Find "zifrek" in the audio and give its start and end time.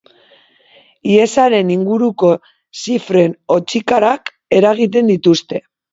2.85-3.37